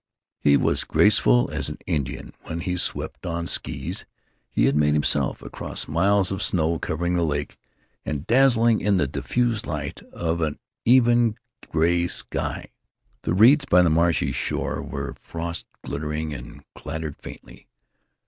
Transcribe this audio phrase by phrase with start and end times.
[0.39, 4.03] He was graceful as an Indian when he swept, on skees
[4.49, 7.55] he had made himself, across miles of snow covering the lake
[8.03, 11.37] and dazzling in the diffused light of an even
[11.71, 12.69] gray sky.
[13.21, 17.67] The reeds by the marshy shore were frost glittering and clattered faintly.